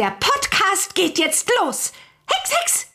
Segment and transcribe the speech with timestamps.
[0.00, 1.92] der Podcast geht jetzt los.
[2.26, 2.94] Hex, Hex!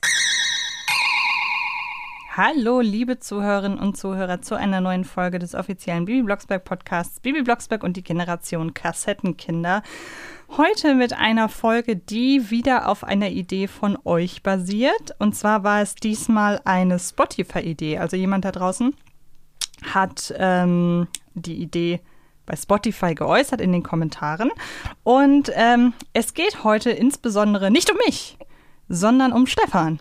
[2.35, 7.43] Hallo, liebe Zuhörerinnen und Zuhörer, zu einer neuen Folge des offiziellen Bibi Blocksberg Podcasts Bibi
[7.43, 9.83] Blocksberg und die Generation Kassettenkinder.
[10.57, 15.13] Heute mit einer Folge, die wieder auf einer Idee von euch basiert.
[15.19, 17.99] Und zwar war es diesmal eine Spotify-Idee.
[17.99, 18.95] Also jemand da draußen
[19.93, 21.99] hat ähm, die Idee
[22.45, 24.51] bei Spotify geäußert in den Kommentaren.
[25.03, 28.37] Und ähm, es geht heute insbesondere nicht um mich,
[28.89, 29.99] sondern um Stefan.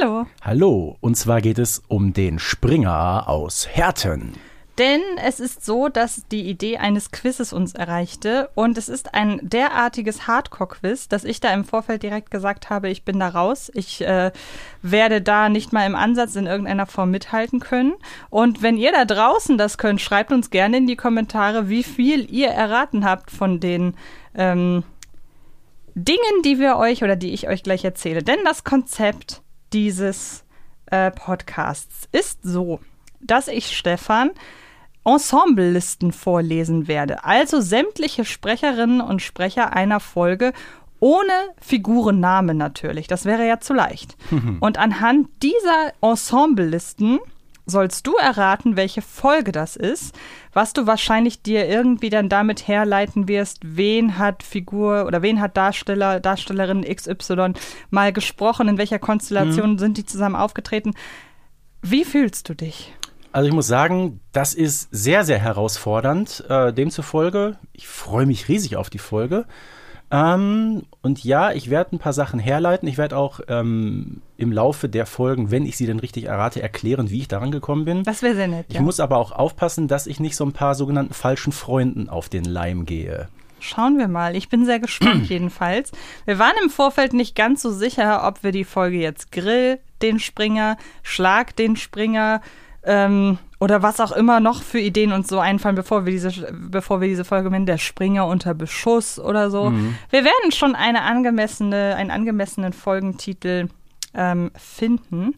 [0.00, 0.26] Hallo.
[0.42, 4.32] Hallo, und zwar geht es um den Springer aus Herten.
[4.78, 9.40] Denn es ist so, dass die Idee eines Quizzes uns erreichte und es ist ein
[9.42, 13.70] derartiges Hardcore-Quiz, dass ich da im Vorfeld direkt gesagt habe, ich bin da raus.
[13.74, 14.32] Ich äh,
[14.82, 17.94] werde da nicht mal im Ansatz in irgendeiner Form mithalten können.
[18.28, 22.30] Und wenn ihr da draußen das könnt, schreibt uns gerne in die Kommentare, wie viel
[22.30, 23.94] ihr erraten habt von den
[24.34, 24.84] ähm,
[25.94, 28.22] Dingen, die wir euch oder die ich euch gleich erzähle.
[28.22, 29.40] Denn das Konzept
[29.72, 30.44] dieses
[30.90, 32.80] äh, Podcasts ist so,
[33.20, 34.32] dass ich Stefan
[35.06, 37.24] Ensemblelisten vorlesen werde.
[37.24, 40.52] Also sämtliche Sprecherinnen und Sprecher einer Folge
[40.98, 43.06] ohne Figurenname natürlich.
[43.06, 44.16] Das wäre ja zu leicht.
[44.60, 47.20] und anhand dieser Ensemblelisten
[47.66, 50.14] sollst du erraten, welche Folge das ist,
[50.52, 55.56] was du wahrscheinlich dir irgendwie dann damit herleiten wirst, wen hat Figur oder wen hat
[55.56, 57.54] Darsteller, Darstellerin XY
[57.90, 59.78] mal gesprochen, in welcher Konstellation mhm.
[59.78, 60.94] sind die zusammen aufgetreten.
[61.82, 62.94] Wie fühlst du dich?
[63.36, 66.42] Also ich muss sagen, das ist sehr, sehr herausfordernd.
[66.48, 69.44] Äh, demzufolge, ich freue mich riesig auf die Folge.
[70.10, 72.88] Ähm, und ja, ich werde ein paar Sachen herleiten.
[72.88, 77.10] Ich werde auch ähm, im Laufe der Folgen, wenn ich sie denn richtig errate, erklären,
[77.10, 78.04] wie ich daran gekommen bin.
[78.04, 78.64] Das wäre sehr nett.
[78.70, 78.80] Ich ja.
[78.80, 82.46] muss aber auch aufpassen, dass ich nicht so ein paar sogenannten falschen Freunden auf den
[82.46, 83.28] Leim gehe.
[83.60, 84.34] Schauen wir mal.
[84.34, 85.92] Ich bin sehr gespannt jedenfalls.
[86.24, 90.20] Wir waren im Vorfeld nicht ganz so sicher, ob wir die Folge jetzt Grill den
[90.20, 92.40] Springer, Schlag den Springer,
[92.86, 97.00] ähm, oder was auch immer noch für Ideen uns so einfallen, bevor wir diese, bevor
[97.00, 99.70] wir diese Folge nennen, der Springer unter Beschuss oder so.
[99.70, 99.96] Mhm.
[100.10, 103.68] Wir werden schon eine angemessene, einen angemessenen Folgentitel
[104.14, 105.34] ähm, finden.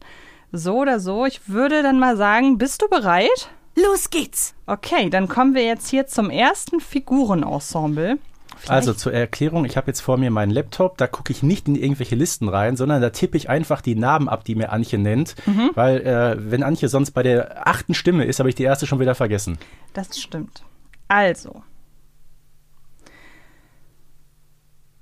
[0.51, 1.25] So oder so.
[1.25, 3.49] Ich würde dann mal sagen, bist du bereit?
[3.75, 4.55] Los geht's!
[4.65, 8.17] Okay, dann kommen wir jetzt hier zum ersten Figurenensemble.
[8.59, 8.71] Vielleicht?
[8.71, 11.75] Also zur Erklärung, ich habe jetzt vor mir meinen Laptop, da gucke ich nicht in
[11.75, 15.35] irgendwelche Listen rein, sondern da tippe ich einfach die Namen ab, die mir Antje nennt,
[15.47, 15.71] mhm.
[15.75, 18.99] weil äh, wenn Antje sonst bei der achten Stimme ist, habe ich die erste schon
[18.99, 19.57] wieder vergessen.
[19.93, 20.65] Das stimmt.
[21.07, 21.63] Also.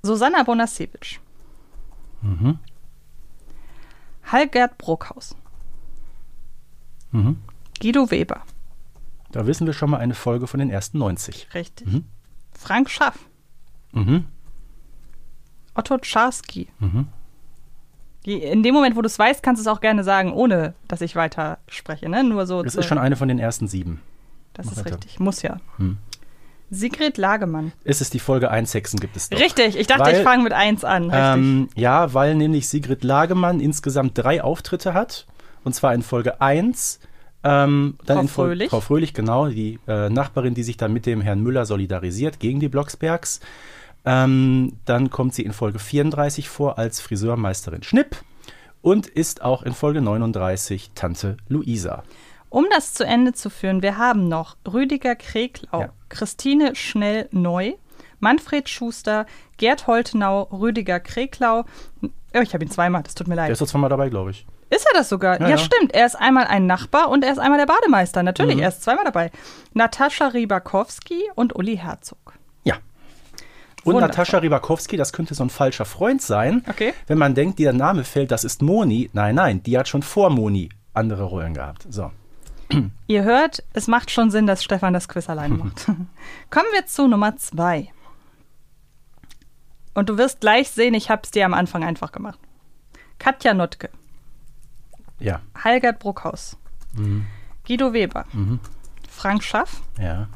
[0.03, 1.19] Susanna Bonasewicz.
[2.21, 2.59] Mhm.
[4.23, 5.35] Hallgerd Bruckhaus.
[7.11, 7.37] Mhm.
[7.81, 8.43] Guido Weber.
[9.31, 11.55] Da wissen wir schon mal eine Folge von den ersten 90.
[11.55, 11.87] Richtig.
[11.87, 12.05] Mhm.
[12.51, 13.17] Frank Schaff.
[13.91, 14.25] Mhm.
[15.75, 16.67] Otto Czarski.
[16.79, 17.07] Mhm.
[18.25, 20.99] In dem Moment, wo du es weißt, kannst du es auch gerne sagen, ohne dass
[20.99, 22.09] ich weiter spreche.
[22.09, 22.23] Ne?
[22.23, 24.01] Nur so das ist schon eine von den ersten sieben.
[24.53, 24.95] Das Mach ist weiter.
[24.95, 25.19] richtig.
[25.19, 25.61] Muss ja.
[25.77, 25.97] Hm.
[26.69, 27.71] Sigrid Lagemann.
[27.85, 29.39] Ist es die Folge 1 Hexen gibt es doch.
[29.39, 31.09] Richtig, ich dachte, weil, ich fange mit 1 an.
[31.13, 35.25] Ähm, ja, weil nämlich Sigrid Lagemann insgesamt drei Auftritte hat.
[35.63, 36.99] Und zwar in Folge 1.
[37.47, 38.69] Ähm, dann Frau Fröhlich.
[38.69, 42.59] Frau Fröhlich, genau, die äh, Nachbarin, die sich dann mit dem Herrn Müller solidarisiert gegen
[42.59, 43.39] die Blocksbergs.
[44.05, 48.17] Ähm, dann kommt sie in Folge 34 vor als Friseurmeisterin Schnipp
[48.81, 52.03] und ist auch in Folge 39 Tante Luisa.
[52.49, 55.89] Um das zu Ende zu führen, wir haben noch Rüdiger Kreklau, ja.
[56.09, 57.73] Christine Schnell-Neu,
[58.19, 59.25] Manfred Schuster,
[59.55, 61.63] Gerd Holtenau, Rüdiger Kreklau.
[62.01, 63.47] Oh, ich habe ihn zweimal, das tut mir leid.
[63.47, 64.45] Der ist doch zweimal dabei, glaube ich.
[64.69, 65.39] Ist er das sogar?
[65.39, 65.93] Ja, ja, ja, stimmt.
[65.93, 68.21] Er ist einmal ein Nachbar und er ist einmal der Bademeister.
[68.23, 68.63] Natürlich, mhm.
[68.63, 69.31] er ist zweimal dabei.
[69.73, 72.37] Natascha Rybakowski und Uli Herzog.
[73.87, 74.09] Und Wundervoll.
[74.09, 76.61] Natascha Rybakowski, das könnte so ein falscher Freund sein.
[76.67, 76.93] Okay.
[77.07, 79.09] Wenn man denkt, der Name fällt, das ist Moni.
[79.13, 81.87] Nein, nein, die hat schon vor Moni andere Rollen gehabt.
[81.89, 82.11] So.
[83.07, 85.85] Ihr hört, es macht schon Sinn, dass Stefan das Quiz alleine macht.
[86.49, 87.87] Kommen wir zu Nummer zwei.
[89.93, 92.39] Und du wirst gleich sehen, ich habe es dir am Anfang einfach gemacht.
[93.19, 93.89] Katja Notke.
[95.19, 95.41] Ja.
[95.63, 96.57] Halgert Bruckhaus.
[96.93, 97.25] Mhm.
[97.65, 98.25] Guido Weber.
[98.33, 98.59] Mhm.
[99.09, 99.81] Frank Schaff.
[99.99, 100.27] Ja.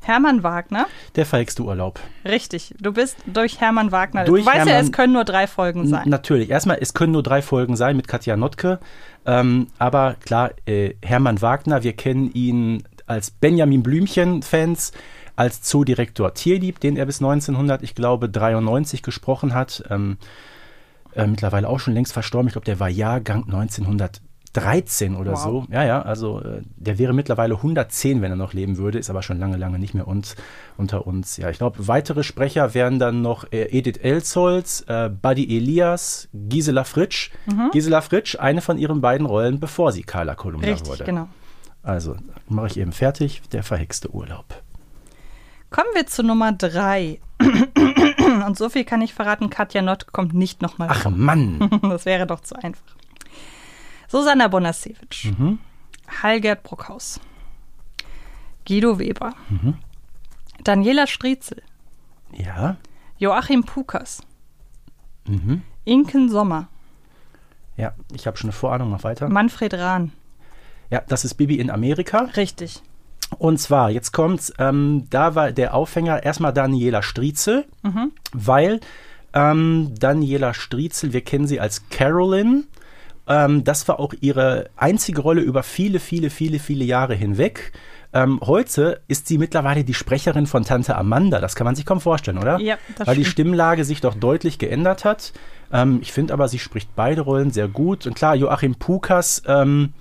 [0.00, 0.86] Hermann Wagner.
[1.14, 2.00] Der feigste Urlaub.
[2.24, 2.74] Richtig.
[2.80, 4.24] Du bist durch Hermann Wagner.
[4.24, 6.08] Durch du weißt Hermann, ja, es können nur drei Folgen sein.
[6.08, 6.50] Natürlich.
[6.50, 8.80] Erstmal, es können nur drei Folgen sein mit Katja Notke.
[9.24, 14.92] Ähm, aber klar, äh, Hermann Wagner, wir kennen ihn als Benjamin Blümchen-Fans,
[15.36, 19.84] als Zoodirektor Tierlieb, den er bis 1900, ich glaube, 93 gesprochen hat.
[19.88, 20.18] Ähm,
[21.14, 22.48] äh, mittlerweile auch schon längst verstorben.
[22.48, 24.20] Ich glaube, der war Jahrgang 1900.
[24.54, 25.42] 13 oder wow.
[25.42, 25.66] so.
[25.70, 29.22] Ja, ja, also äh, der wäre mittlerweile 110, wenn er noch leben würde, ist aber
[29.22, 30.36] schon lange, lange nicht mehr uns,
[30.76, 31.38] unter uns.
[31.38, 36.84] Ja, ich glaube, weitere Sprecher wären dann noch äh, Edith Elzholz, äh, Buddy Elias, Gisela
[36.84, 37.30] Fritsch.
[37.46, 37.70] Mhm.
[37.72, 41.04] Gisela Fritsch, eine von ihren beiden Rollen, bevor sie Carla Kolumna Richtig, wurde.
[41.04, 41.28] genau.
[41.82, 42.16] Also,
[42.48, 44.44] mache ich eben fertig, der verhexte Urlaub.
[45.70, 47.20] Kommen wir zu Nummer drei.
[48.42, 51.70] Und so viel kann ich verraten, Katja Nott kommt nicht nochmal Ach Mann.
[51.82, 52.96] Das wäre doch zu einfach.
[54.08, 55.26] Susanna Bonasewitsch.
[55.26, 55.58] Mhm.
[56.22, 57.20] Hallgerd Bruckhaus.
[58.66, 59.34] Guido Weber.
[59.48, 59.74] Mhm.
[60.62, 61.62] Daniela Striezel.
[62.32, 62.76] Ja.
[63.18, 64.22] Joachim Pukas.
[65.26, 65.62] Mhm.
[65.84, 66.68] Inken Sommer.
[67.76, 69.28] Ja, ich habe schon eine Vorahnung, mach weiter.
[69.28, 70.12] Manfred Rahn.
[70.90, 72.28] Ja, das ist Bibi in Amerika.
[72.36, 72.82] Richtig.
[73.38, 78.12] Und zwar, jetzt kommt's, ähm, da war der Aufhänger erstmal Daniela Striezel, mhm.
[78.32, 78.80] weil
[79.34, 82.64] ähm, Daniela Striezel, wir kennen sie als Carolyn.
[83.26, 87.72] Ähm, das war auch ihre einzige Rolle über viele, viele, viele, viele Jahre hinweg.
[88.14, 91.40] Ähm, heute ist sie mittlerweile die Sprecherin von Tante Amanda.
[91.40, 92.58] Das kann man sich kaum vorstellen, oder?
[92.60, 95.32] Ja, das Weil die Stimmlage sich doch deutlich geändert hat.
[95.72, 98.06] Ähm, ich finde aber, sie spricht beide Rollen sehr gut.
[98.06, 99.94] Und klar, Joachim Pukas, ähm,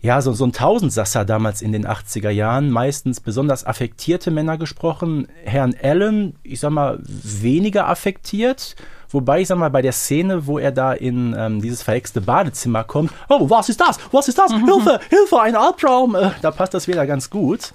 [0.00, 5.26] ja, so, so ein Tausendsasser damals in den 80er Jahren, meistens besonders affektierte Männer gesprochen.
[5.42, 8.76] Herrn Allen, ich sag mal, weniger affektiert.
[9.10, 12.84] Wobei, ich sag mal, bei der Szene, wo er da in ähm, dieses verhexte Badezimmer
[12.84, 13.98] kommt, oh, was ist das?
[14.12, 14.52] Was ist das?
[14.52, 14.66] Mhm.
[14.66, 16.14] Hilfe, Hilfe, ein Albtraum!
[16.14, 17.72] Äh, da passt das wieder ganz gut.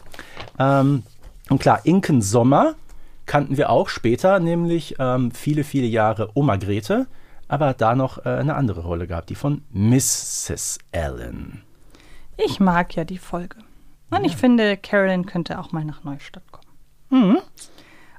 [0.60, 1.04] Ähm,
[1.50, 2.76] und klar, Inken Sommer
[3.26, 7.08] kannten wir auch später, nämlich ähm, viele, viele Jahre Oma Grete,
[7.50, 10.78] aber da noch äh, eine andere Rolle gehabt, die von Mrs.
[10.94, 11.64] Allen.
[12.38, 13.58] Ich mag ja die Folge.
[14.10, 14.26] Und ja.
[14.26, 16.68] ich finde, Carolyn könnte auch mal nach Neustadt kommen.
[17.10, 17.38] Mhm.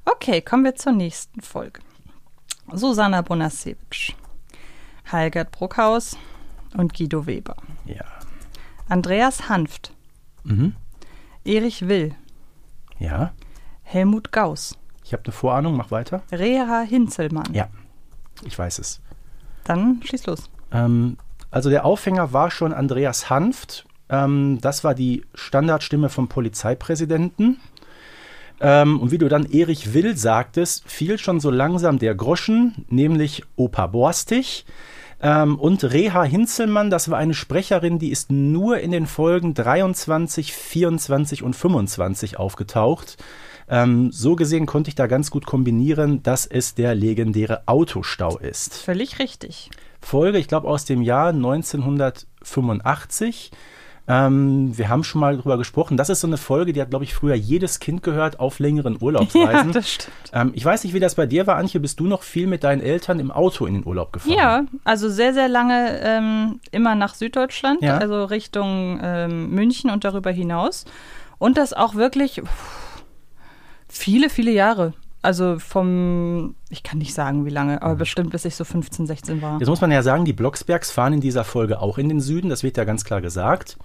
[0.05, 1.81] Okay, kommen wir zur nächsten Folge.
[2.73, 4.15] Susanna Bonasewitsch,
[5.11, 6.17] Heilgert Bruckhaus
[6.77, 7.57] und Guido Weber.
[7.85, 8.05] Ja.
[8.89, 9.93] Andreas Hanft.
[10.45, 10.75] Mhm.
[11.45, 12.15] Erich Will.
[12.99, 13.33] Ja.
[13.83, 14.79] Helmut Gauss.
[15.05, 16.23] Ich habe eine Vorahnung, mach weiter.
[16.33, 17.53] Reha Hinzelmann.
[17.53, 17.69] Ja,
[18.45, 19.01] ich weiß es.
[19.65, 20.51] Dann schieß los.
[20.73, 21.19] Ähm,
[21.51, 23.87] also der Aufhänger war schon Andreas Hanft.
[24.09, 27.59] Ähm, das war die Standardstimme vom Polizeipräsidenten.
[28.61, 33.43] Ähm, und wie du dann Erich Will sagtest, fiel schon so langsam der Groschen, nämlich
[33.57, 34.65] Opa Borstig.
[35.21, 40.53] Ähm, und Reha Hinzelmann, das war eine Sprecherin, die ist nur in den Folgen 23,
[40.53, 43.17] 24 und 25 aufgetaucht.
[43.69, 48.75] Ähm, so gesehen konnte ich da ganz gut kombinieren, dass es der legendäre Autostau ist.
[48.75, 49.71] Völlig richtig.
[50.01, 53.53] Folge, ich glaube, aus dem Jahr 1985.
[54.07, 55.97] Ähm, wir haben schon mal drüber gesprochen.
[55.97, 58.99] Das ist so eine Folge, die hat, glaube ich, früher jedes Kind gehört auf längeren
[59.01, 59.45] Urlaubsreisen.
[59.69, 60.17] Ja, das stimmt.
[60.33, 61.81] Ähm, ich weiß nicht, wie das bei dir war, Antje.
[61.81, 64.37] Bist du noch viel mit deinen Eltern im Auto in den Urlaub gefahren?
[64.37, 67.97] Ja, also sehr, sehr lange ähm, immer nach Süddeutschland, ja.
[67.97, 70.85] also Richtung ähm, München und darüber hinaus.
[71.39, 73.03] Und das auch wirklich pff,
[73.89, 74.93] viele, viele Jahre.
[75.23, 77.99] Also vom, ich kann nicht sagen, wie lange, aber mhm.
[77.99, 79.59] bestimmt bis ich so 15, 16 war.
[79.59, 82.51] Jetzt muss man ja sagen, die Blocksbergs fahren in dieser Folge auch in den Süden,
[82.51, 83.79] das wird ja ganz klar gesagt.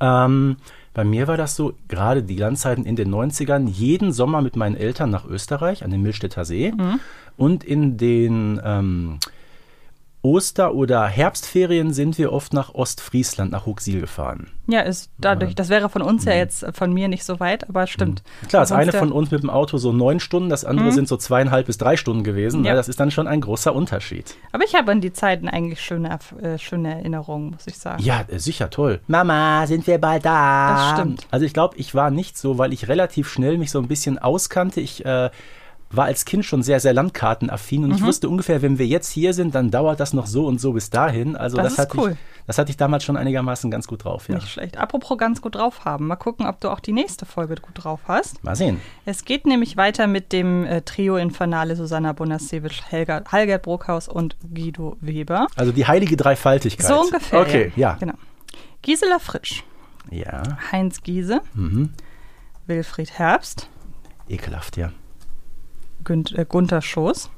[0.00, 0.56] Ähm,
[0.94, 4.76] bei mir war das so, gerade die Landzeiten in den 90ern, jeden Sommer mit meinen
[4.76, 7.00] Eltern nach Österreich an den Millstätter See mhm.
[7.36, 9.18] und in den ähm,
[10.26, 14.48] Oster- oder Herbstferien sind wir oft nach Ostfriesland, nach Huxil gefahren.
[14.66, 16.38] Ja, ist dadurch, das wäre von uns ja mhm.
[16.38, 18.24] jetzt von mir nicht so weit, aber stimmt.
[18.42, 18.48] Mhm.
[18.48, 20.92] Klar, das eine von uns mit dem Auto so neun Stunden, das andere mhm.
[20.92, 22.64] sind so zweieinhalb bis drei Stunden gewesen.
[22.64, 22.74] Ja.
[22.74, 24.34] Das ist dann schon ein großer Unterschied.
[24.50, 28.02] Aber ich habe an die Zeiten eigentlich schöne, äh, schöne Erinnerungen, muss ich sagen.
[28.02, 28.98] Ja, äh, sicher, toll.
[29.06, 30.74] Mama, sind wir bald da?
[30.74, 31.28] Das stimmt.
[31.30, 34.18] Also ich glaube, ich war nicht so, weil ich relativ schnell mich so ein bisschen
[34.18, 34.80] auskannte.
[34.80, 35.30] Ich äh,
[35.90, 37.96] war als Kind schon sehr, sehr landkartenaffin und mhm.
[37.96, 40.72] ich wusste ungefähr, wenn wir jetzt hier sind, dann dauert das noch so und so
[40.72, 41.36] bis dahin.
[41.36, 42.10] Also das, das hatte cool.
[42.12, 44.28] ich, das hatte ich damals schon einigermaßen ganz gut drauf.
[44.28, 44.36] Ja.
[44.36, 44.78] Nicht schlecht.
[44.78, 46.08] Apropos ganz gut drauf haben.
[46.08, 48.42] Mal gucken, ob du auch die nächste Folge gut drauf hast.
[48.42, 48.80] Mal sehen.
[49.04, 54.36] Es geht nämlich weiter mit dem äh, Trio Infernale Susanna Bonasewicz, Helga, Halgert Bruckhaus und
[54.52, 55.46] Guido Weber.
[55.54, 56.86] Also die heilige Dreifaltigkeit.
[56.86, 57.40] So ungefähr.
[57.40, 57.90] Okay, ja.
[57.90, 57.96] ja.
[57.98, 58.14] Genau.
[58.82, 59.62] Gisela Fritsch.
[60.10, 60.58] Ja.
[60.72, 61.40] Heinz Giese.
[61.54, 61.92] Mhm.
[62.66, 63.68] Wilfried Herbst.
[64.28, 64.90] Ekelhaft, ja.
[66.08, 67.30] Äh, Gunther Schoß.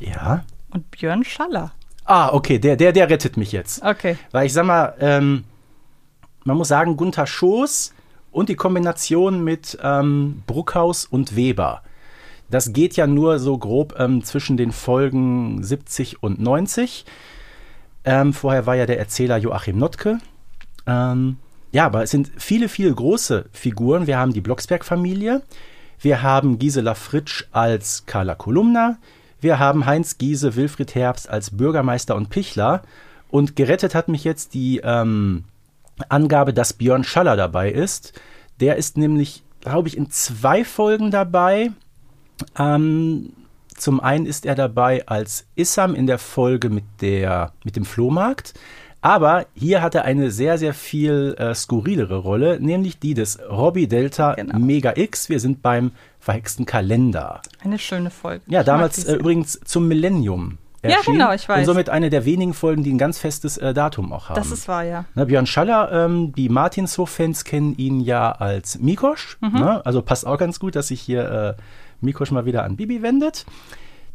[0.00, 0.44] Ja.
[0.70, 1.72] Und Björn Schaller.
[2.04, 3.82] Ah, okay, der, der, der rettet mich jetzt.
[3.82, 4.16] Okay.
[4.32, 5.44] Weil ich sag mal, ähm,
[6.44, 7.92] man muss sagen, Gunther Schoß
[8.32, 11.82] und die Kombination mit ähm, Bruckhaus und Weber.
[12.50, 17.04] Das geht ja nur so grob ähm, zwischen den Folgen 70 und 90.
[18.04, 20.18] Ähm, vorher war ja der Erzähler Joachim Notke.
[20.86, 21.36] Ähm,
[21.72, 24.06] ja, aber es sind viele, viele große Figuren.
[24.06, 25.42] Wir haben die Blocksberg-Familie,
[26.00, 28.98] wir haben Gisela Fritsch als Carla Kolumna.
[29.40, 32.82] Wir haben Heinz Giese, Wilfried Herbst als Bürgermeister und Pichler.
[33.30, 35.44] Und gerettet hat mich jetzt die ähm,
[36.08, 38.18] Angabe, dass Björn Schaller dabei ist.
[38.60, 41.70] Der ist nämlich, glaube ich, in zwei Folgen dabei.
[42.58, 43.32] Ähm,
[43.76, 48.54] zum einen ist er dabei als Issam in der Folge mit, der, mit dem Flohmarkt.
[49.02, 53.88] Aber hier hat er eine sehr, sehr viel äh, skurrilere Rolle, nämlich die des Robbie
[53.88, 54.58] Delta genau.
[54.58, 55.28] Mega X.
[55.28, 57.40] Wir sind beim verhexten Kalender.
[57.64, 58.42] Eine schöne Folge.
[58.46, 60.58] Ja, ich damals äh, übrigens zum Millennium.
[60.82, 61.14] Erschien.
[61.14, 61.60] Ja, genau, ich weiß.
[61.60, 64.36] Und somit eine der wenigen Folgen, die ein ganz festes äh, Datum auch haben.
[64.36, 65.04] Das ist wahr, ja.
[65.14, 69.36] Na, Björn Schaller, ähm, die Martinshof-Fans kennen ihn ja als Mikosch.
[69.40, 69.60] Mhm.
[69.60, 69.84] Ne?
[69.84, 71.62] Also passt auch ganz gut, dass sich hier äh,
[72.00, 73.44] Mikosch mal wieder an Bibi wendet.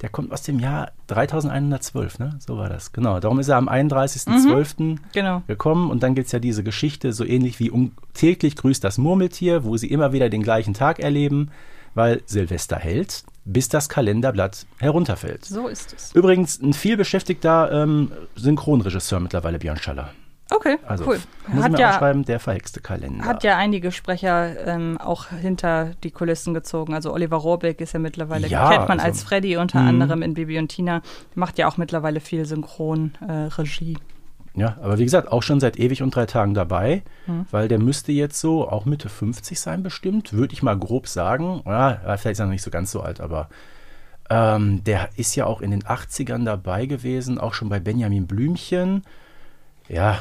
[0.02, 2.38] Der kommt aus dem Jahr 3112, ne?
[2.40, 2.92] So war das.
[2.92, 3.20] Genau.
[3.20, 4.82] Darum ist er am 31.12.
[4.82, 5.42] Mhm, genau.
[5.48, 5.90] gekommen.
[5.90, 9.64] Und dann gibt es ja diese Geschichte, so ähnlich wie um, täglich grüßt das Murmeltier,
[9.64, 11.52] wo sie immer wieder den gleichen Tag erleben,
[11.94, 15.46] weil Silvester hält, bis das Kalenderblatt herunterfällt.
[15.46, 16.14] So ist es.
[16.14, 20.12] Übrigens ein vielbeschäftigter ähm, Synchronregisseur mittlerweile, Björn Schaller.
[20.52, 21.20] Okay, also, cool.
[21.48, 23.26] Muss hat ja, aufschreiben, der verhexte Kalender.
[23.26, 26.94] Hat ja einige Sprecher ähm, auch hinter die Kulissen gezogen.
[26.94, 29.90] Also Oliver Rohrbeck ist ja mittlerweile, ja, kennt man also, als Freddy unter mh.
[29.90, 31.02] anderem in Bibi und Tina.
[31.34, 33.94] Macht ja auch mittlerweile viel Synchronregie.
[33.94, 34.16] Äh,
[34.60, 37.46] ja, aber wie gesagt, auch schon seit ewig und drei Tagen dabei, hm.
[37.52, 41.62] weil der müsste jetzt so auch Mitte 50 sein bestimmt, würde ich mal grob sagen.
[41.66, 43.50] Ja, vielleicht ist er noch nicht so ganz so alt, aber
[44.30, 49.04] ähm, der ist ja auch in den 80ern dabei gewesen, auch schon bei Benjamin Blümchen.
[49.88, 50.20] Ja,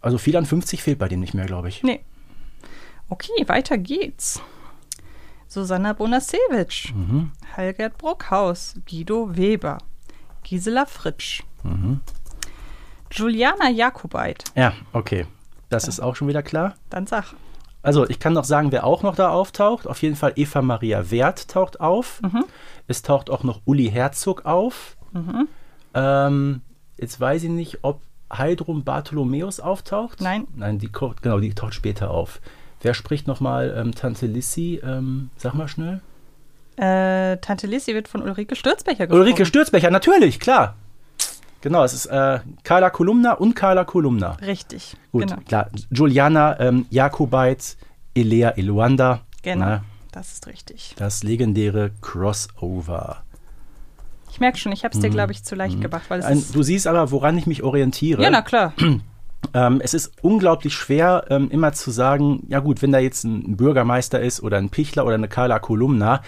[0.00, 1.82] also viel an 50 fehlt bei dem nicht mehr, glaube ich.
[1.82, 2.00] Nee.
[3.08, 4.40] Okay, weiter geht's.
[5.48, 7.32] Susanna Bonasewitsch, mhm.
[7.56, 9.78] Halgert Bruckhaus, Guido Weber,
[10.42, 12.00] Gisela Fritsch, mhm.
[13.10, 14.44] Juliana Jakobait.
[14.54, 15.26] Ja, okay.
[15.70, 15.88] Das ja.
[15.88, 16.74] ist auch schon wieder klar.
[16.90, 17.34] Dann sag.
[17.82, 19.86] Also, ich kann noch sagen, wer auch noch da auftaucht.
[19.86, 22.20] Auf jeden Fall Eva Maria Wert taucht auf.
[22.22, 22.44] Mhm.
[22.86, 24.96] Es taucht auch noch Uli Herzog auf.
[25.12, 25.48] Mhm.
[25.94, 26.60] Ähm,
[26.98, 30.20] jetzt weiß ich nicht, ob Heidrum Bartholomäus auftaucht?
[30.20, 30.46] Nein.
[30.54, 30.90] Nein, die,
[31.22, 32.40] genau, die taucht später auf.
[32.80, 34.80] Wer spricht nochmal ähm, Tante Lissi?
[34.84, 36.00] Ähm, sag mal schnell.
[36.76, 39.20] Äh, Tante Lissi wird von Ulrike Stürzbecher gesprochen.
[39.20, 40.76] Ulrike Stürzbecher, natürlich, klar.
[41.60, 44.32] Genau, es ist äh, Carla Kolumna und Carla Kolumna.
[44.34, 44.96] Richtig.
[45.10, 45.40] Gut, genau.
[45.42, 45.70] klar.
[45.90, 47.76] Juliana ähm, Jakobait,
[48.14, 49.22] Elea Eluanda.
[49.42, 50.94] Genau, na, das ist richtig.
[50.96, 53.24] Das legendäre Crossover.
[54.30, 55.14] Ich merke schon, ich habe es dir, mhm.
[55.14, 55.82] glaube ich, zu leicht mhm.
[55.82, 56.04] gemacht.
[56.08, 58.22] Weil es du siehst aber, woran ich mich orientiere.
[58.22, 58.72] Ja, na klar.
[59.54, 63.56] Ähm, es ist unglaublich schwer, ähm, immer zu sagen, ja gut, wenn da jetzt ein
[63.56, 66.22] Bürgermeister ist oder ein Pichler oder eine Carla Kolumna,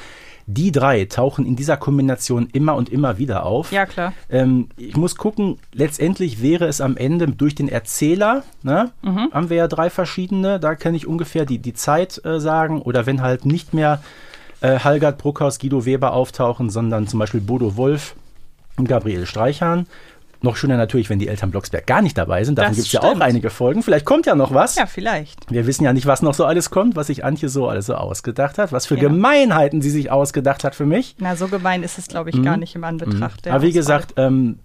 [0.47, 3.73] die drei tauchen in dieser Kombination immer und immer wieder auf.
[3.73, 4.13] Ja, klar.
[4.29, 9.29] Ähm, ich muss gucken, letztendlich wäre es am Ende durch den Erzähler, ne, mhm.
[9.33, 12.83] haben wir ja drei verschiedene, da kann ich ungefähr die, die Zeit äh, sagen.
[12.83, 14.03] Oder wenn halt nicht mehr
[14.61, 18.15] äh, Halgard Bruckhaus, Guido Weber auftauchen, sondern zum Beispiel Bodo Wolf
[18.77, 19.87] und Gabriel Streichhahn.
[20.43, 22.57] Noch schöner natürlich, wenn die Eltern Blocksberg gar nicht dabei sind.
[22.57, 23.83] Davon gibt es ja auch einige Folgen.
[23.83, 24.75] Vielleicht kommt ja noch was.
[24.77, 25.51] Ja, vielleicht.
[25.51, 27.95] Wir wissen ja nicht, was noch so alles kommt, was sich Antje so alles so
[27.95, 29.03] ausgedacht hat, was für ja.
[29.03, 31.15] Gemeinheiten sie sich ausgedacht hat für mich.
[31.19, 32.45] Na, so gemein ist es, glaube ich, mhm.
[32.45, 33.45] gar nicht im Anbetracht.
[33.45, 33.53] Mhm.
[33.53, 34.61] Aber wie gesagt, ähm,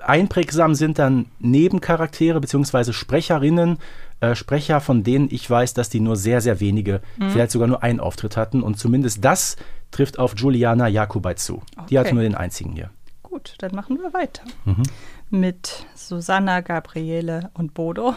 [0.00, 2.92] einprägsam sind dann Nebencharaktere bzw.
[2.92, 3.78] Sprecherinnen,
[4.20, 7.30] äh, Sprecher, von denen ich weiß, dass die nur sehr, sehr wenige, mhm.
[7.30, 8.62] vielleicht sogar nur einen Auftritt hatten.
[8.62, 9.56] Und zumindest das
[9.90, 11.62] trifft auf Juliana Jakobay zu.
[11.76, 11.86] Okay.
[11.90, 12.90] Die hatte nur den einzigen hier.
[13.22, 14.42] Gut, dann machen wir weiter.
[14.64, 14.82] Mhm.
[15.28, 18.14] Mit Susanna, Gabriele und Bodo.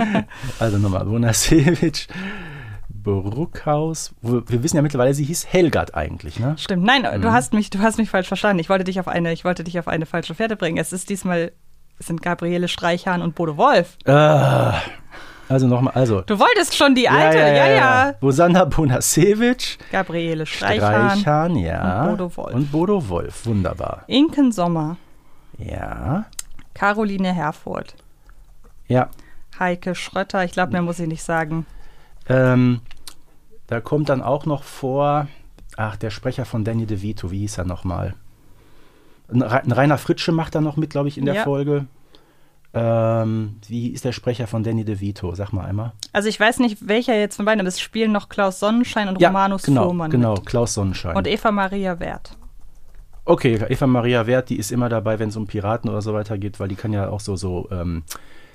[0.58, 2.08] also nochmal, Bonasewitsch.
[2.88, 4.14] Bruckhaus.
[4.20, 6.56] Wir wissen ja mittlerweile, sie hieß Helgard eigentlich, ne?
[6.58, 6.82] Stimmt.
[6.82, 7.22] Nein, mhm.
[7.22, 8.58] du hast mich, du hast mich falsch verstanden.
[8.58, 10.78] Ich wollte dich auf eine, ich wollte dich auf eine falsche Fährte bringen.
[10.78, 11.52] Es ist diesmal
[11.98, 13.96] es sind Gabriele Streichhahn und Bodo Wolf.
[14.04, 14.72] Äh,
[15.48, 16.22] also nochmal, also.
[16.22, 17.54] Du wolltest schon die alte, ja, ja.
[17.54, 18.12] ja, ja.
[18.20, 19.78] Bosanna Bonasewitsch.
[19.92, 21.10] Gabriele Streichhahn.
[21.10, 22.04] Streichhahn, ja.
[22.04, 22.54] Und Bodo Wolf.
[22.54, 24.04] Und Bodo Wolf, wunderbar.
[24.06, 24.96] Inken Sommer.
[25.58, 26.26] Ja.
[26.74, 27.94] Caroline Herfurth.
[28.88, 29.08] Ja.
[29.58, 31.66] Heike Schrötter, ich glaube, mehr muss ich nicht sagen.
[32.28, 32.80] Ähm,
[33.66, 35.28] da kommt dann auch noch vor,
[35.76, 38.14] ach, der Sprecher von Danny DeVito, wie hieß er nochmal?
[39.28, 41.42] Ein Rainer Fritsche macht da noch mit, glaube ich, in der ja.
[41.42, 41.86] Folge.
[42.78, 45.34] Ähm, wie ist der Sprecher von Danny DeVito?
[45.34, 45.92] Sag mal einmal.
[46.12, 49.18] Also ich weiß nicht, welcher jetzt von beiden, aber es spielen noch Klaus Sonnenschein und
[49.18, 50.10] ja, Romanus genau, Fuhrmann.
[50.10, 50.44] Genau, mit.
[50.44, 51.16] Klaus Sonnenschein.
[51.16, 52.36] Und Eva Maria Wert.
[53.24, 56.36] Okay, Eva Maria Wert, die ist immer dabei, wenn es um Piraten oder so weiter
[56.36, 58.02] geht, weil die kann ja auch so, so, ähm,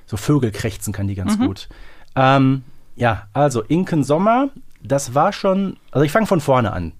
[0.05, 1.47] so Vögel krächzen kann die ganz mhm.
[1.47, 1.67] gut.
[2.15, 2.63] Ähm,
[2.95, 4.49] ja, also Inken Sommer,
[4.83, 6.91] das war schon, also ich fange von vorne an.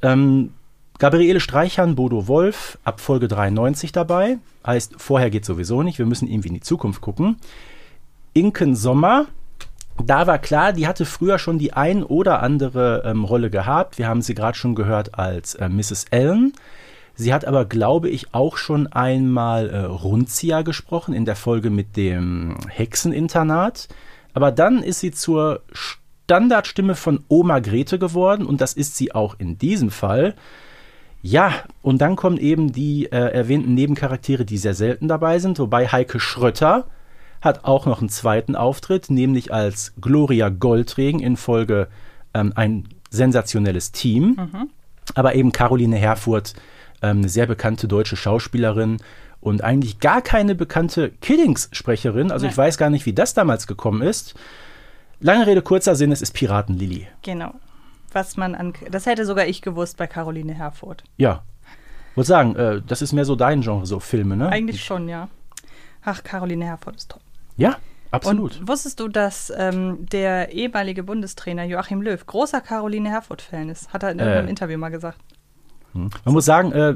[0.00, 0.54] Ähm,
[1.00, 4.36] Gabriele Streichern, Bodo Wolf, ab Folge 93 dabei.
[4.66, 7.36] Heißt, vorher geht sowieso nicht, wir müssen irgendwie in die Zukunft gucken.
[8.34, 9.24] Inken Sommer,
[10.04, 13.96] da war klar, die hatte früher schon die ein oder andere ähm, Rolle gehabt.
[13.96, 16.04] Wir haben sie gerade schon gehört als äh, Mrs.
[16.10, 16.52] Allen.
[17.14, 21.96] Sie hat aber, glaube ich, auch schon einmal äh, Runzia gesprochen in der Folge mit
[21.96, 23.88] dem Hexeninternat.
[24.34, 29.36] Aber dann ist sie zur Standardstimme von Oma Grete geworden und das ist sie auch
[29.38, 30.34] in diesem Fall.
[31.22, 35.86] Ja, und dann kommen eben die äh, erwähnten Nebencharaktere, die sehr selten dabei sind, wobei
[35.86, 36.86] Heike Schrötter
[37.40, 41.88] hat auch noch einen zweiten Auftritt, nämlich als Gloria Goldregen in Folge
[42.34, 44.36] ähm, ein sensationelles Team.
[44.38, 44.70] Mhm.
[45.14, 46.54] Aber eben Caroline Herfurth,
[47.02, 48.98] ähm, eine sehr bekannte deutsche Schauspielerin
[49.40, 52.30] und eigentlich gar keine bekannte Killings-Sprecherin.
[52.30, 52.52] Also Nein.
[52.52, 54.34] ich weiß gar nicht, wie das damals gekommen ist.
[55.18, 57.06] Lange Rede, kurzer Sinn, es ist Piraten-Lilly.
[57.22, 57.54] Genau
[58.12, 58.72] was man an.
[58.90, 61.04] Das hätte sogar ich gewusst bei Caroline Herfurth.
[61.16, 61.42] Ja.
[62.14, 64.48] Wollte sagen, äh, das ist mehr so dein Genre, so Filme, ne?
[64.48, 65.28] Eigentlich schon, ja.
[66.04, 67.20] Ach, Caroline Herfurth ist toll.
[67.56, 67.76] Ja,
[68.10, 68.58] absolut.
[68.60, 73.92] Und wusstest du, dass ähm, der ehemalige Bundestrainer Joachim Löw großer Caroline Herfurth-Fan ist?
[73.92, 74.22] Hat er in äh.
[74.22, 75.18] irgendeinem Interview mal gesagt.
[75.92, 76.10] Hm.
[76.24, 76.94] Man muss sagen, äh,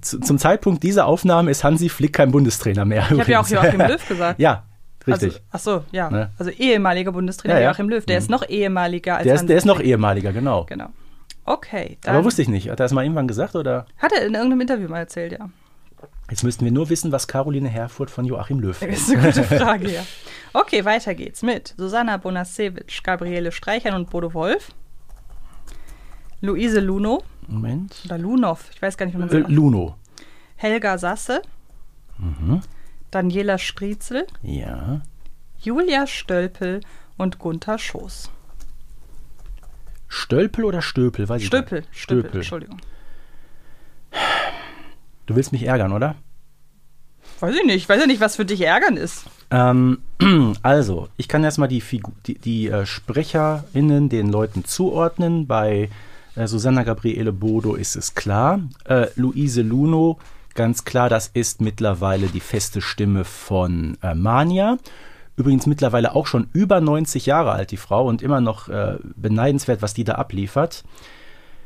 [0.00, 3.06] zu, zum Zeitpunkt dieser Aufnahme ist Hansi Flick kein Bundestrainer mehr.
[3.10, 4.40] Ich habe ja auch Joachim Löw gesagt.
[4.40, 4.64] ja,
[5.06, 5.34] Richtig.
[5.34, 6.10] Also, ach so, ja.
[6.10, 6.30] Ne?
[6.38, 7.70] Also ehemaliger Bundestrainer ja, ja.
[7.70, 8.04] Joachim Löw.
[8.04, 8.22] Der mhm.
[8.22, 10.64] ist noch ehemaliger als der ist, der ist noch ehemaliger, genau.
[10.64, 10.88] Genau.
[11.44, 11.98] Okay.
[12.06, 12.68] Aber wusste ich nicht.
[12.68, 13.86] Hat er das mal irgendwann gesagt oder?
[13.98, 15.48] Hat er in irgendeinem Interview mal erzählt, ja.
[16.28, 18.82] Jetzt müssten wir nur wissen, was Caroline Herfurth von Joachim Löw ist.
[18.82, 20.02] Das ist eine gute Frage, ja.
[20.52, 24.72] Okay, weiter geht's mit Susanna Bonasewicz, Gabriele Streichern und Bodo Wolf.
[26.40, 27.22] Luise Luno.
[27.46, 28.02] Moment.
[28.04, 29.48] Oder Lunov, ich weiß gar nicht, wie man sagt.
[29.48, 29.96] Luno.
[30.56, 31.42] Helga Sasse.
[32.18, 32.60] Mhm.
[33.10, 34.26] Daniela Striezel.
[34.42, 35.02] Ja.
[35.58, 36.80] Julia Stölpel
[37.16, 38.30] und Gunther Schoß.
[40.08, 41.28] Stölpel oder Stöpel?
[41.28, 42.80] Weiß Stöpel, ich Stöpel, Stöpel, Entschuldigung.
[45.26, 46.14] Du willst mich ärgern, oder?
[47.40, 47.76] Weiß ich nicht.
[47.76, 49.24] Ich weiß ja nicht, was für dich ärgern ist.
[49.50, 49.98] Ähm,
[50.62, 55.46] also, ich kann erstmal die, Figu die, die äh, SprecherInnen den Leuten zuordnen.
[55.46, 55.90] Bei
[56.34, 58.60] äh, Susanna Gabriele Bodo ist es klar.
[58.84, 60.18] Äh, Luise Luno
[60.56, 64.78] ganz klar, das ist mittlerweile die feste Stimme von äh, Mania.
[65.36, 69.82] Übrigens mittlerweile auch schon über 90 Jahre alt, die Frau, und immer noch äh, beneidenswert,
[69.82, 70.82] was die da abliefert.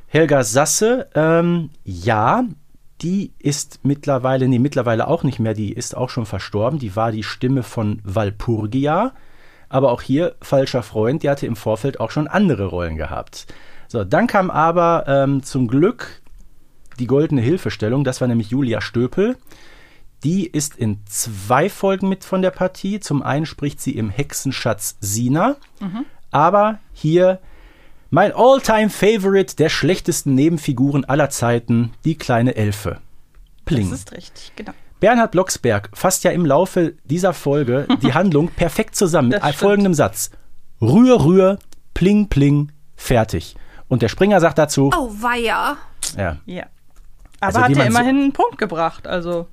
[0.09, 2.45] Helga Sasse, ähm, ja,
[3.01, 6.79] die ist mittlerweile, nee, mittlerweile auch nicht mehr, die ist auch schon verstorben.
[6.79, 9.13] Die war die Stimme von Walpurgia.
[9.69, 13.47] Aber auch hier, falscher Freund, die hatte im Vorfeld auch schon andere Rollen gehabt.
[13.87, 16.21] So, dann kam aber ähm, zum Glück
[17.01, 18.05] die goldene Hilfestellung.
[18.05, 19.37] Das war nämlich Julia Stöpel.
[20.23, 23.01] Die ist in zwei Folgen mit von der Partie.
[23.01, 26.05] Zum einen spricht sie im Hexenschatz Sina, mhm.
[26.31, 27.41] aber hier
[28.11, 32.99] mein Alltime favorite der schlechtesten Nebenfiguren aller Zeiten, die kleine Elfe.
[33.65, 33.91] Pling.
[33.91, 34.73] Das ist richtig, genau.
[34.99, 40.31] Bernhard Blocksberg fasst ja im Laufe dieser Folge die Handlung perfekt zusammen mit folgendem Satz.
[40.83, 41.59] Rühr, rühr,
[41.95, 43.55] pling, pling, fertig.
[43.89, 44.91] Und der Springer sagt dazu.
[44.95, 45.79] Oh, weia.
[46.17, 46.37] Ja.
[46.45, 46.67] Ja.
[47.41, 49.47] Aber also, hat ja immerhin so einen Punkt gebracht, also.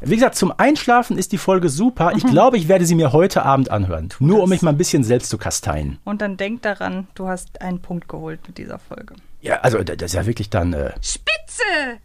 [0.00, 2.12] Wie gesagt, zum Einschlafen ist die Folge super.
[2.14, 2.30] Ich mhm.
[2.30, 4.10] glaube, ich werde sie mir heute Abend anhören.
[4.10, 4.44] Tu nur das.
[4.44, 5.98] um mich mal ein bisschen selbst zu kasteien.
[6.04, 9.14] Und dann denk daran, du hast einen Punkt geholt mit dieser Folge.
[9.40, 10.74] Ja, also das ist ja wirklich dann.
[10.74, 11.98] Äh Spitze!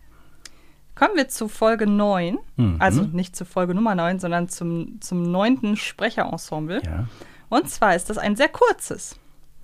[0.95, 2.37] Kommen wir zu Folge 9.
[2.55, 2.75] Mhm.
[2.79, 6.81] Also nicht zu Folge Nummer 9, sondern zum, zum neunten Sprecherensemble.
[6.85, 7.07] Ja.
[7.49, 9.15] Und zwar ist das ein sehr kurzes.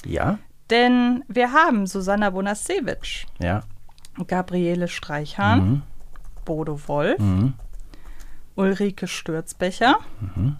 [0.05, 0.39] Ja.
[0.69, 3.25] Denn wir haben Susanna Bonasewicz.
[3.39, 3.61] Ja.
[4.25, 5.81] Gabriele Streichhahn, mhm.
[6.45, 7.53] Bodo Wolf, mhm.
[8.55, 10.57] Ulrike Stürzbecher mhm.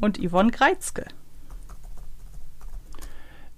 [0.00, 1.06] und Yvonne Greizke.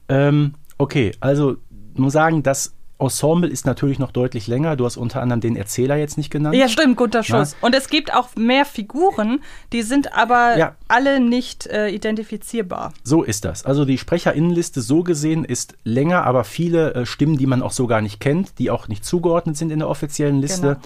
[0.08, 1.56] Ähm, okay, also
[1.94, 4.76] muss sagen, das Ensemble ist natürlich noch deutlich länger.
[4.76, 6.54] Du hast unter anderem den Erzähler jetzt nicht genannt.
[6.54, 7.52] Ja, stimmt, Gunter Schuss.
[7.52, 7.58] Ja.
[7.66, 10.76] Und es gibt auch mehr Figuren, die sind aber ja.
[10.88, 12.92] alle nicht äh, identifizierbar.
[13.04, 13.64] So ist das.
[13.64, 17.86] Also die Sprecherinnenliste so gesehen ist länger, aber viele äh, Stimmen, die man auch so
[17.86, 20.62] gar nicht kennt, die auch nicht zugeordnet sind in der offiziellen Liste.
[20.62, 20.80] Genau.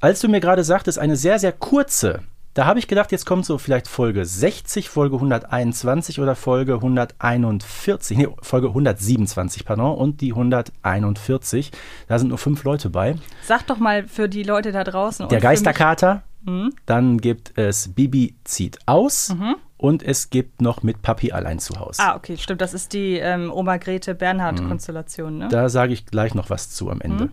[0.00, 2.22] Als du mir gerade sagtest, eine sehr, sehr kurze
[2.54, 8.18] da habe ich gedacht, jetzt kommt so vielleicht Folge 60, Folge 121 oder Folge 141,
[8.18, 11.70] nee, Folge 127, pardon, und die 141.
[12.08, 13.16] Da sind nur fünf Leute bei.
[13.44, 15.28] Sag doch mal für die Leute da draußen.
[15.28, 16.22] Der Geisterkater.
[16.44, 16.74] Mhm.
[16.86, 19.34] Dann gibt es Bibi zieht aus.
[19.34, 19.56] Mhm.
[19.76, 22.00] Und es gibt noch mit Papi allein zu Hause.
[22.00, 22.60] Ah, okay, stimmt.
[22.60, 25.48] Das ist die ähm, Oma Grete Bernhard-Konstellation, ne?
[25.48, 27.24] Da sage ich gleich noch was zu am Ende.
[27.24, 27.30] Mhm.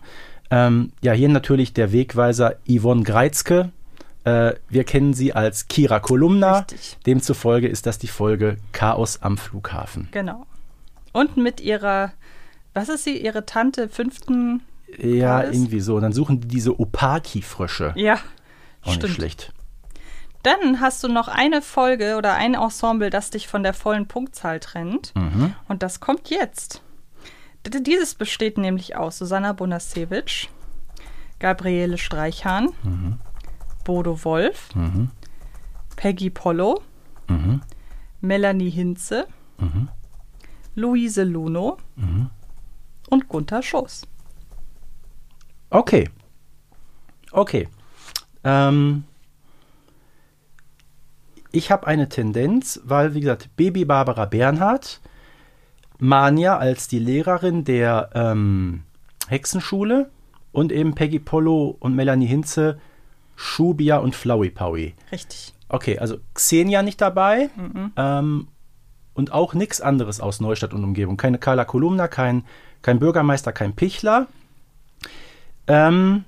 [0.50, 3.70] Ähm, ja, hier natürlich der Wegweiser Yvonne Greizke,
[4.24, 6.58] äh, wir kennen sie als Kira Kolumna.
[6.58, 6.98] Richtig.
[7.06, 10.08] Demzufolge ist das die Folge Chaos am Flughafen.
[10.10, 10.46] Genau.
[11.12, 12.12] Und mit ihrer,
[12.74, 14.62] was ist sie, ihre Tante fünften?
[14.98, 15.96] Ja, irgendwie so.
[15.96, 17.92] Und dann suchen die diese Opaki-Frösche.
[17.96, 18.18] Ja.
[18.82, 19.02] Auch stimmt.
[19.04, 19.52] nicht schlecht.
[20.42, 24.58] Dann hast du noch eine Folge oder ein Ensemble, das dich von der vollen Punktzahl
[24.58, 25.12] trennt.
[25.14, 25.54] Mhm.
[25.68, 26.82] Und das kommt jetzt.
[27.66, 30.48] Dieses besteht nämlich aus Susanna Bonasewicz,
[31.38, 33.18] Gabriele Streichhahn, mhm.
[33.84, 35.10] Bodo Wolf, mhm.
[35.96, 36.82] Peggy Pollo,
[37.28, 37.60] mhm.
[38.20, 39.26] Melanie Hinze,
[39.58, 39.88] mhm.
[40.74, 42.30] Luise Luno mhm.
[43.08, 44.02] und Gunther Schoß.
[45.70, 46.08] Okay.
[47.32, 47.68] Okay.
[48.44, 49.04] Ähm,
[51.52, 55.00] ich habe eine Tendenz, weil, wie gesagt, Baby Barbara Bernhardt,
[55.98, 58.84] Mania als die Lehrerin der ähm,
[59.28, 60.10] Hexenschule
[60.52, 62.80] und eben Peggy Polo und Melanie Hinze,
[63.42, 64.94] Schubia und Flowey Powie.
[65.10, 65.54] Richtig.
[65.70, 67.92] Okay, also Xenia nicht dabei mhm.
[67.96, 68.48] ähm,
[69.14, 71.16] und auch nichts anderes aus Neustadt und Umgebung.
[71.16, 72.44] Keine Carla Kolumna, kein,
[72.82, 74.26] kein Bürgermeister, kein Pichler.
[75.66, 76.24] Ähm,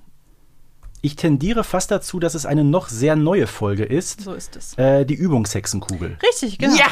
[1.02, 4.22] ich tendiere fast dazu, dass es eine noch sehr neue Folge ist.
[4.22, 4.78] So ist es.
[4.78, 6.16] Äh, die Übungshexenkugel.
[6.22, 6.76] Richtig, genau.
[6.76, 6.86] Ja!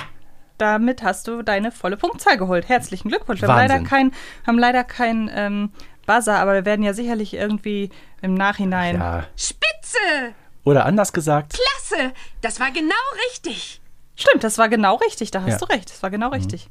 [0.58, 2.68] Damit hast du deine volle Punktzahl geholt.
[2.68, 3.40] Herzlichen Glückwunsch.
[3.40, 4.12] Wir haben leider kein,
[4.46, 5.70] haben leider kein ähm,
[6.10, 8.96] Buzzer, aber wir werden ja sicherlich irgendwie im Nachhinein.
[8.96, 9.26] Ja.
[9.36, 10.34] Spitze!
[10.64, 11.54] Oder anders gesagt.
[11.54, 12.12] Klasse!
[12.40, 12.94] Das war genau
[13.28, 13.80] richtig.
[14.16, 15.30] Stimmt, das war genau richtig.
[15.30, 15.66] Da hast ja.
[15.66, 15.90] du recht.
[15.90, 16.34] Das war genau mhm.
[16.34, 16.68] richtig.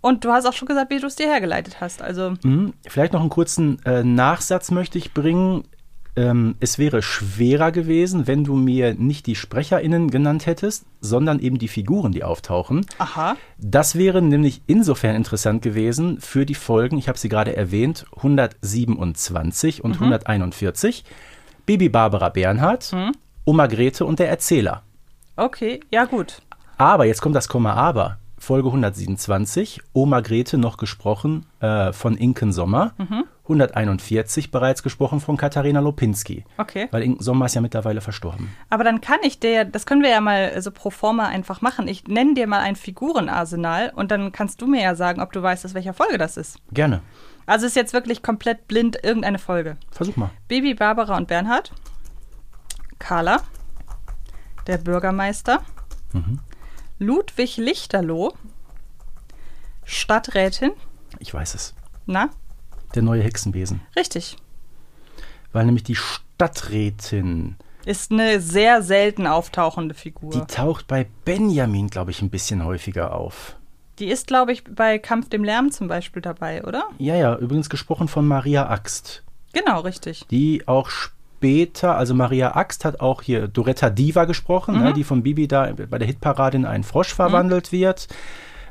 [0.00, 2.02] Und du hast auch schon gesagt, wie du es dir hergeleitet hast.
[2.02, 2.74] Also mhm.
[2.86, 5.64] Vielleicht noch einen kurzen äh, Nachsatz möchte ich bringen
[6.16, 11.58] ähm, es wäre schwerer gewesen, wenn du mir nicht die SprecherInnen genannt hättest, sondern eben
[11.58, 12.86] die Figuren, die auftauchen.
[12.98, 13.36] Aha.
[13.58, 19.82] Das wäre nämlich insofern interessant gewesen für die Folgen, ich habe sie gerade erwähnt, 127
[19.82, 20.12] und mhm.
[20.12, 21.04] 141.
[21.66, 23.12] Bibi Barbara Bernhard, mhm.
[23.44, 24.82] Oma Grete und der Erzähler.
[25.36, 26.42] Okay, ja gut.
[26.78, 28.18] Aber, jetzt kommt das Komma Aber.
[28.38, 32.92] Folge 127, Oma Grete noch gesprochen äh, von Inken Sommer.
[32.98, 33.24] Mhm.
[33.44, 36.44] 141 bereits gesprochen von Katharina Lopinski.
[36.56, 36.88] Okay.
[36.90, 38.54] Weil Inken Sommer ist ja mittlerweile verstorben.
[38.70, 41.86] Aber dann kann ich dir, das können wir ja mal so pro forma einfach machen.
[41.86, 45.42] Ich nenne dir mal ein Figurenarsenal und dann kannst du mir ja sagen, ob du
[45.42, 46.58] weißt, aus welcher Folge das ist.
[46.72, 47.02] Gerne.
[47.46, 49.76] Also ist jetzt wirklich komplett blind irgendeine Folge.
[49.90, 50.30] Versuch mal.
[50.48, 51.72] Baby, Barbara und Bernhard.
[52.98, 53.42] Carla.
[54.66, 55.62] Der Bürgermeister.
[56.14, 56.40] Mhm.
[56.98, 58.32] Ludwig Lichterloh,
[59.84, 60.72] Stadträtin.
[61.18, 61.74] Ich weiß es.
[62.06, 62.30] Na?
[62.94, 63.80] Der neue Hexenwesen.
[63.96, 64.36] Richtig.
[65.52, 70.30] Weil nämlich die Stadträtin ist eine sehr selten auftauchende Figur.
[70.30, 73.56] Die taucht bei Benjamin, glaube ich, ein bisschen häufiger auf.
[73.98, 76.88] Die ist, glaube ich, bei Kampf dem Lärm zum Beispiel dabei, oder?
[76.98, 79.22] Ja, ja, übrigens gesprochen von Maria Axt.
[79.52, 80.26] Genau, richtig.
[80.30, 84.84] Die auch später, also Maria Axt hat auch hier Doretta Diva gesprochen, ne, mhm.
[84.86, 87.76] ne, die von Bibi da bei der Hitparade in einen Frosch verwandelt mhm.
[87.76, 88.08] wird.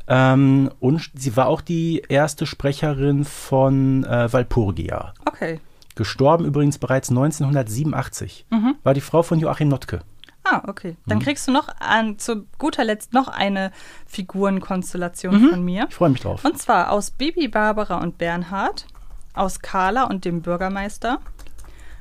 [0.07, 5.13] Ähm, und sie war auch die erste Sprecherin von äh, Walpurgia.
[5.25, 5.59] Okay.
[5.95, 8.45] Gestorben übrigens bereits 1987.
[8.49, 8.75] Mhm.
[8.83, 10.01] War die Frau von Joachim Notke.
[10.43, 10.97] Ah, okay.
[11.05, 11.23] Dann mhm.
[11.23, 13.71] kriegst du noch an, zu guter Letzt noch eine
[14.07, 15.49] Figurenkonstellation mhm.
[15.49, 15.85] von mir.
[15.89, 16.43] Ich freue mich drauf.
[16.43, 18.87] Und zwar aus Bibi, Barbara und Bernhard,
[19.33, 21.19] aus Carla und dem Bürgermeister,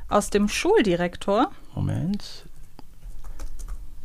[0.09, 1.53] aus dem Schuldirektor.
[1.75, 2.47] Moment.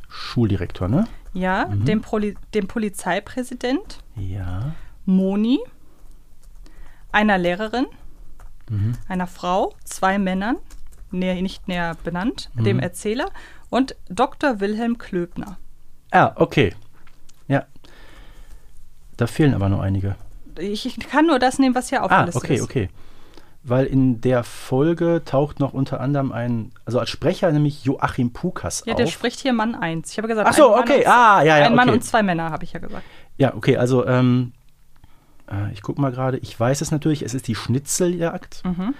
[0.08, 1.08] Schuldirektor, ne?
[1.38, 1.86] Ja, mhm.
[1.86, 4.00] dem, Poli dem Polizeipräsident.
[4.16, 4.74] Ja.
[5.06, 5.60] Moni.
[7.12, 7.86] Einer Lehrerin.
[8.70, 8.94] Mhm.
[9.08, 9.74] Einer Frau.
[9.84, 10.58] Zwei Männern.
[11.12, 12.50] Näher, nicht näher benannt.
[12.56, 12.64] Mhm.
[12.64, 13.30] Dem Erzähler.
[13.70, 14.60] Und Dr.
[14.60, 15.58] Wilhelm Klöbner.
[16.12, 16.74] Ah, okay.
[17.48, 17.66] Ja.
[19.16, 20.16] Da fehlen aber nur einige.
[20.58, 22.64] Ich, ich kann nur das nehmen, was hier aufgelistet ah, okay, ist.
[22.64, 23.07] okay, okay
[23.70, 28.84] weil in der Folge taucht noch unter anderem ein, also als Sprecher nämlich Joachim Pukas
[28.86, 29.00] ja, auf.
[29.00, 30.12] Ja, der spricht hier Mann 1.
[30.12, 31.66] Ich habe gesagt, Ach so, okay, und, ah, ja, ja.
[31.66, 31.76] Ein okay.
[31.76, 33.04] Mann und zwei Männer, habe ich ja gesagt.
[33.38, 34.54] Ja, okay, also ähm,
[35.52, 38.64] äh, ich gucke mal gerade, ich weiß es natürlich, es ist die Schnitzeljagd.
[38.66, 38.94] Mhm.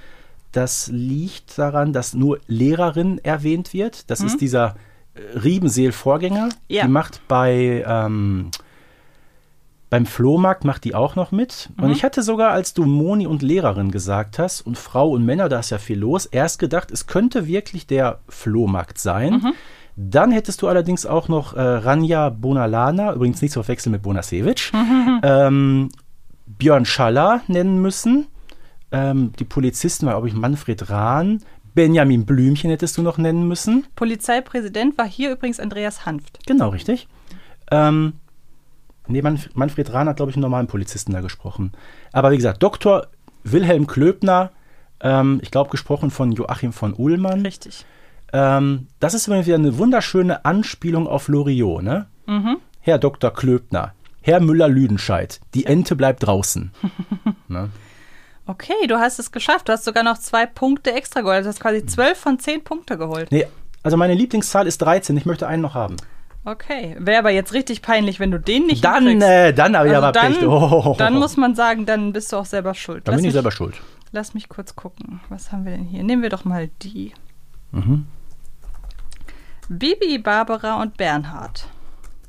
[0.52, 4.10] Das liegt daran, dass nur Lehrerin erwähnt wird.
[4.10, 4.28] Das mhm.
[4.28, 4.76] ist dieser
[5.14, 6.50] äh, Riebenseel-Vorgänger.
[6.68, 6.84] Ja.
[6.84, 8.52] Die macht bei ähm,
[9.90, 11.70] beim Flohmarkt macht die auch noch mit.
[11.78, 11.86] Mhm.
[11.86, 15.50] Und ich hatte sogar, als du Moni und Lehrerin gesagt hast und Frau und Männer,
[15.50, 19.34] da ist ja viel los, erst gedacht, es könnte wirklich der Flohmarkt sein.
[19.34, 19.54] Mhm.
[19.96, 24.72] Dann hättest du allerdings auch noch äh, Ranja Bonalana, übrigens nicht zu verwechseln mit Bonasewicz,
[24.74, 25.22] mhm.
[25.24, 25.90] ähm,
[26.46, 28.28] Björn Schaller nennen müssen.
[28.92, 31.42] Ähm, die Polizisten war, glaube ich, Manfred Rahn.
[31.74, 33.86] Benjamin Blümchen hättest du noch nennen müssen.
[33.96, 36.40] Polizeipräsident war hier übrigens Andreas Hanft.
[36.46, 37.08] Genau, richtig.
[37.72, 38.14] Ähm,
[39.08, 41.72] Nee, Manfred Rahn hat, glaube ich, einen normalen Polizisten da gesprochen.
[42.12, 43.08] Aber wie gesagt, Dr.
[43.44, 44.52] Wilhelm Klöbner,
[45.02, 47.42] ähm, ich glaube, gesprochen von Joachim von Uhlmann.
[47.42, 47.86] Richtig.
[48.34, 52.08] Ähm, das ist übrigens wieder eine wunderschöne Anspielung auf Loriot, ne?
[52.26, 52.58] Mhm.
[52.82, 53.32] Herr Dr.
[53.32, 56.72] Klöbner, Herr Müller-Lüdenscheid, die Ente bleibt draußen.
[57.48, 57.70] ne?
[58.46, 59.68] Okay, du hast es geschafft.
[59.68, 61.44] Du hast sogar noch zwei Punkte extra geholt.
[61.44, 63.30] Du hast quasi zwölf von zehn Punkte geholt.
[63.30, 63.46] Nee,
[63.84, 65.18] also meine Lieblingszahl ist 13.
[65.18, 65.98] Ich möchte einen noch haben.
[66.48, 69.94] Okay, wäre aber jetzt richtig peinlich, wenn du den nicht Dann, äh, dann habe ich
[69.94, 70.48] also aber dann, Pech.
[70.48, 70.96] Oh.
[70.98, 73.06] Dann muss man sagen, dann bist du auch selber schuld.
[73.06, 73.82] Dann Lass bin ich selber schuld.
[74.14, 75.20] Lass mich kurz gucken.
[75.28, 76.04] Was haben wir denn hier?
[76.04, 77.12] Nehmen wir doch mal die.
[77.74, 78.06] Mhm.
[79.68, 81.68] Bibi, Barbara und Bernhard.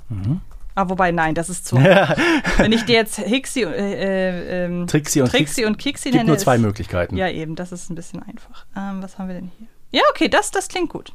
[0.08, 0.40] Mhm.
[0.74, 1.76] Ah, wobei, nein, das ist zu.
[2.56, 6.22] Wenn ich dir jetzt Hixi, äh, äh, ähm, Trixie und, Trixie und Kixi nenne.
[6.22, 7.16] gibt nur zwei ist, Möglichkeiten.
[7.16, 8.66] Ja, eben, das ist ein bisschen einfach.
[8.76, 9.68] Ähm, was haben wir denn hier?
[9.92, 11.12] Ja, okay, das, das klingt gut.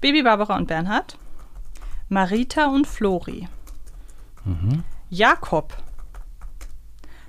[0.00, 1.18] Bibi, Barbara und Bernhard.
[2.10, 3.48] Marita und Flori.
[4.44, 4.82] Mhm.
[5.10, 5.76] Jakob.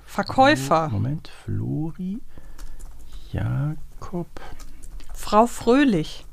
[0.04, 0.88] Verkäufer.
[0.88, 2.20] Moment, Flori.
[3.30, 4.28] Jakob.
[5.14, 6.26] Frau Fröhlich.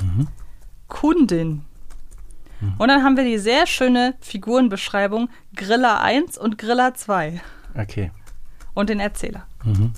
[0.00, 0.28] Mhm.
[0.86, 1.64] Kundin.
[2.60, 2.74] Mhm.
[2.78, 7.40] Und dann haben wir die sehr schöne Figurenbeschreibung Griller 1 und Griller 2.
[7.76, 8.12] Okay.
[8.74, 9.48] Und den Erzähler.
[9.64, 9.92] Mhm.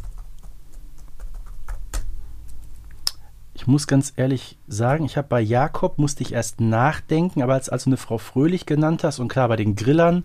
[3.60, 7.68] Ich muss ganz ehrlich sagen, ich habe bei Jakob musste ich erst nachdenken, aber als,
[7.68, 10.24] als du eine Frau Fröhlich genannt hast und klar bei den Grillern,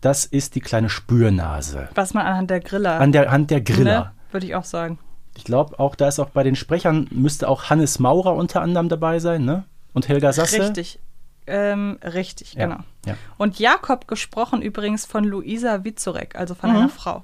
[0.00, 1.90] das ist die kleine Spürnase.
[1.94, 3.00] Was man anhand der Griller.
[3.00, 4.00] An der Hand der Griller.
[4.00, 4.12] Ne?
[4.32, 4.98] Würde ich auch sagen.
[5.36, 8.88] Ich glaube auch, da ist auch bei den Sprechern, müsste auch Hannes Maurer unter anderem
[8.88, 9.62] dabei sein, ne?
[9.92, 10.60] Und Helga Sasse.
[10.60, 10.98] Richtig.
[11.46, 12.80] Ähm, richtig, ja, genau.
[13.06, 13.14] Ja.
[13.38, 16.76] Und Jakob gesprochen übrigens von Luisa Witzorek, also von mhm.
[16.76, 17.22] einer Frau.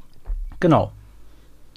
[0.60, 0.92] Genau.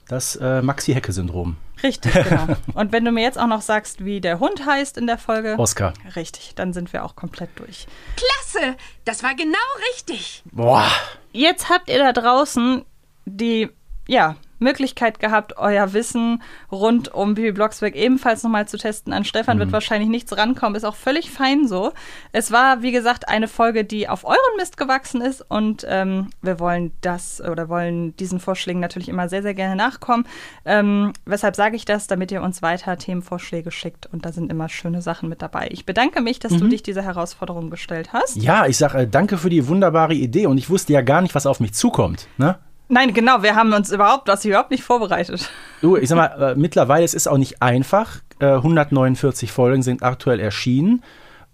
[0.07, 1.57] Das äh, Maxi-Hecke-Syndrom.
[1.83, 2.55] Richtig, genau.
[2.73, 5.55] Und wenn du mir jetzt auch noch sagst, wie der Hund heißt in der Folge.
[5.57, 5.93] Oscar.
[6.15, 7.87] Richtig, dann sind wir auch komplett durch.
[8.15, 8.75] Klasse!
[9.05, 9.57] Das war genau
[9.93, 10.43] richtig.
[10.51, 10.87] Boah.
[11.31, 12.83] Jetzt habt ihr da draußen
[13.25, 13.69] die,
[14.07, 19.11] ja, Möglichkeit gehabt, euer Wissen rund um Bibi Blocksberg ebenfalls nochmal zu testen.
[19.11, 19.61] An Stefan mhm.
[19.61, 21.91] wird wahrscheinlich nichts rankommen, ist auch völlig fein so.
[22.31, 26.59] Es war, wie gesagt, eine Folge, die auf euren Mist gewachsen ist und ähm, wir
[26.59, 30.25] wollen das oder wollen diesen Vorschlägen natürlich immer sehr, sehr gerne nachkommen.
[30.65, 32.07] Ähm, weshalb sage ich das?
[32.07, 35.67] Damit ihr uns weiter Themenvorschläge schickt und da sind immer schöne Sachen mit dabei.
[35.71, 36.59] Ich bedanke mich, dass mhm.
[36.59, 38.37] du dich dieser Herausforderung gestellt hast.
[38.37, 41.35] Ja, ich sage äh, danke für die wunderbare Idee und ich wusste ja gar nicht,
[41.35, 42.27] was auf mich zukommt.
[42.37, 42.57] Ne?
[42.91, 45.49] Nein, genau, wir haben uns überhaupt, das überhaupt nicht vorbereitet.
[45.81, 48.17] Du, ich sag mal, äh, mittlerweile es ist auch nicht einfach.
[48.39, 51.01] Äh, 149 Folgen sind aktuell erschienen.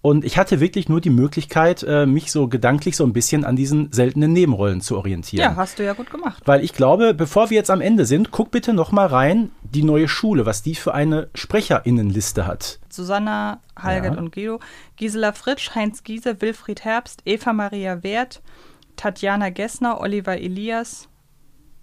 [0.02, 3.56] Und ich hatte wirklich nur die Möglichkeit, äh, mich so gedanklich so ein bisschen an
[3.56, 5.44] diesen seltenen Nebenrollen zu orientieren.
[5.44, 6.42] Ja, hast du ja gut gemacht.
[6.46, 9.84] Weil ich glaube, bevor wir jetzt am Ende sind, guck bitte noch mal rein, die
[9.84, 12.80] neue Schule, was die für eine Sprecherinnenliste hat.
[12.90, 14.20] Susanna, Halgert ja.
[14.20, 14.60] und Guido,
[14.96, 18.42] Gisela Fritsch, Heinz Giese, Wilfried Herbst, Eva Maria Wert,
[18.96, 21.10] Tatjana Gessner, Oliver Elias,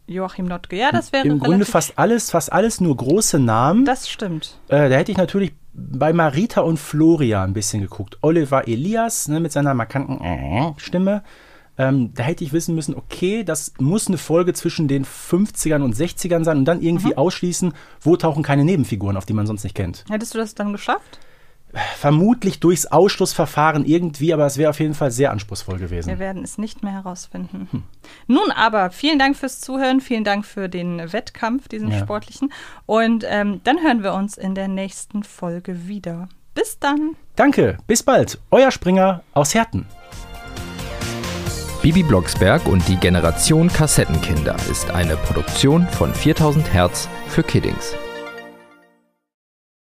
[0.07, 0.77] Joachim Notke.
[0.77, 3.85] Ja, das wäre Im Grunde fast alles, fast alles nur große Namen.
[3.85, 4.59] Das stimmt.
[4.69, 8.19] Äh, da hätte ich natürlich bei Marita und Florian ein bisschen geguckt.
[8.21, 11.23] Oliver Elias ne, mit seiner markanten äh, Stimme.
[11.77, 15.97] Ähm, da hätte ich wissen müssen, okay, das muss eine Folge zwischen den 50ern und
[15.97, 17.19] 60ern sein und dann irgendwie mhm.
[17.19, 20.05] ausschließen, wo tauchen keine Nebenfiguren, auf die man sonst nicht kennt.
[20.09, 21.19] Hättest du das dann geschafft?
[21.97, 26.09] Vermutlich durchs Ausschlussverfahren irgendwie, aber es wäre auf jeden Fall sehr anspruchsvoll gewesen.
[26.09, 27.69] Wir werden es nicht mehr herausfinden.
[27.71, 27.83] Hm.
[28.27, 31.99] Nun aber, vielen Dank fürs Zuhören, vielen Dank für den Wettkampf, diesen ja.
[31.99, 32.53] sportlichen.
[32.87, 36.29] Und ähm, dann hören wir uns in der nächsten Folge wieder.
[36.55, 37.17] Bis dann.
[37.37, 38.39] Danke, bis bald.
[38.51, 39.87] Euer Springer aus Herten.
[41.83, 47.95] Bibi Blocksberg und die Generation Kassettenkinder ist eine Produktion von 4000 Hertz für Kiddings.